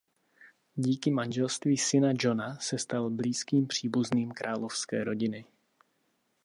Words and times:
Díky 0.75 1.11
manželství 1.11 1.77
syna 1.77 2.13
Johna 2.15 2.55
se 2.59 2.77
stal 2.77 3.09
blízkým 3.09 3.67
příbuzným 3.67 4.31
královské 4.31 5.03
rodiny. 5.03 5.45